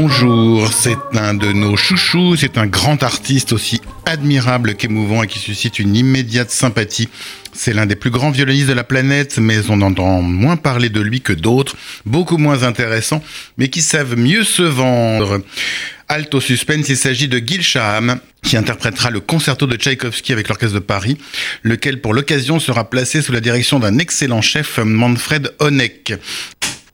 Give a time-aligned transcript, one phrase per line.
[0.00, 5.40] Bonjour, c'est un de nos chouchous, c'est un grand artiste aussi admirable qu'émouvant et qui
[5.40, 7.08] suscite une immédiate sympathie.
[7.52, 11.00] C'est l'un des plus grands violonistes de la planète, mais on entend moins parler de
[11.00, 13.24] lui que d'autres, beaucoup moins intéressants,
[13.56, 15.40] mais qui savent mieux se vendre.
[16.06, 20.76] Alto suspense, il s'agit de Gil Shaham, qui interprétera le concerto de Tchaïkovski avec l'Orchestre
[20.76, 21.18] de Paris,
[21.64, 26.14] lequel pour l'occasion sera placé sous la direction d'un excellent chef, Manfred Honeck.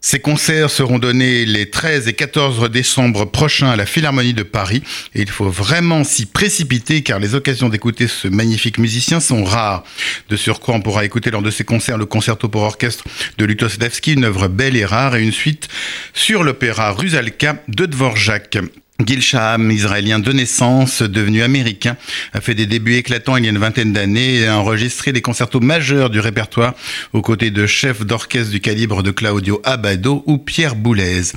[0.00, 4.80] Ces concerts seront donnés les 13 et 14 décembre prochains à la Philharmonie de Paris
[5.14, 9.82] et il faut vraiment s'y précipiter car les occasions d'écouter ce magnifique musicien sont rares.
[10.28, 13.04] De surcroît, on pourra écouter lors de ces concerts le concerto pour orchestre
[13.38, 15.66] de Lutoslavski, une œuvre belle et rare et une suite
[16.14, 18.58] sur l'opéra Rusalka de Dvorak.
[19.06, 21.96] Gil Shaham, israélien de naissance, devenu américain,
[22.32, 25.22] a fait des débuts éclatants il y a une vingtaine d'années et a enregistré des
[25.22, 26.74] concertos majeurs du répertoire
[27.12, 31.30] aux côtés de chefs d'orchestre du calibre de Claudio Abbado ou Pierre Boulez.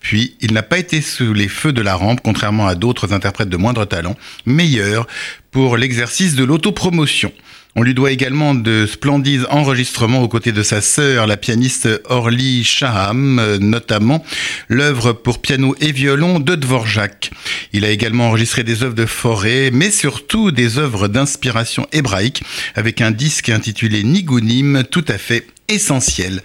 [0.00, 3.48] Puis, il n'a pas été sous les feux de la rampe, contrairement à d'autres interprètes
[3.48, 5.06] de moindre talent, meilleurs
[5.52, 7.32] pour l'exercice de l'autopromotion.
[7.76, 12.62] On lui doit également de splendides enregistrements aux côtés de sa sœur, la pianiste Orly
[12.62, 14.24] Shaham, notamment
[14.68, 17.32] l'œuvre pour piano et violon de Dvorak.
[17.72, 22.44] Il a également enregistré des œuvres de forêt, mais surtout des œuvres d'inspiration hébraïque,
[22.76, 26.42] avec un disque intitulé Nigunim tout à fait essentiel.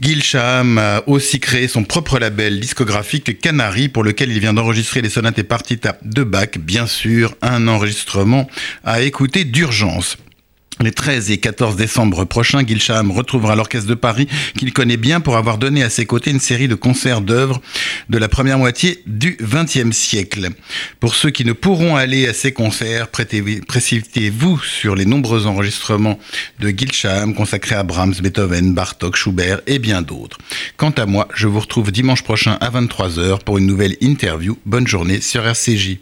[0.00, 5.02] Gil Shaham a aussi créé son propre label discographique Canary pour lequel il vient d'enregistrer
[5.02, 8.48] les sonates et partitas de Bach, bien sûr un enregistrement
[8.82, 10.16] à écouter d'urgence.
[10.80, 14.26] Les 13 et 14 décembre prochains, Gil Shaham retrouvera l'Orchestre de Paris
[14.58, 17.62] qu'il connaît bien pour avoir donné à ses côtés une série de concerts d'œuvres
[18.08, 20.50] de la première moitié du XXe siècle.
[20.98, 26.18] Pour ceux qui ne pourront aller à ces concerts, précipitez-vous sur les nombreux enregistrements
[26.58, 30.38] de Gil Shaham consacrés à Brahms, Beethoven, Bartok, Schubert et bien d'autres.
[30.76, 34.58] Quant à moi, je vous retrouve dimanche prochain à 23h pour une nouvelle interview.
[34.66, 35.98] Bonne journée sur RCJ.